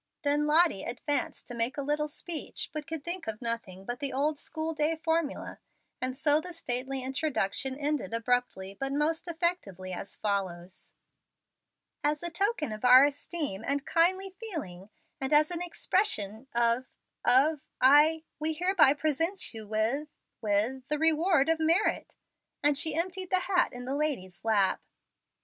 [0.23, 4.11] Then Lottie advanced to make a little speech, but could think of nothing but the
[4.11, 5.59] old school day formula;
[6.01, 10.95] and so the stately introduction ended abruptly but most effectively, as follows:
[12.03, 16.87] "As a token of our esteem and kindly feeling, and as an expression of
[17.23, 20.07] of I we hereby present you with
[20.41, 22.15] with the reward of merit";
[22.63, 24.81] and she emptied the hat in the lady's lap.